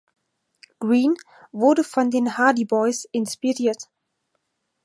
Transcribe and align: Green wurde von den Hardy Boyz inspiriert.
Green 0.79 1.13
wurde 1.51 1.83
von 1.83 2.09
den 2.09 2.35
Hardy 2.35 2.65
Boyz 2.65 3.05
inspiriert. 3.11 3.87